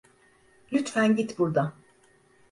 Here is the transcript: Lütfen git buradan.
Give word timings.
Lütfen 0.71 1.15
git 1.15 1.39
buradan. 1.39 1.73